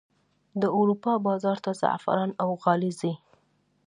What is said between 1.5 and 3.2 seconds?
ته زعفران او غالۍ ځي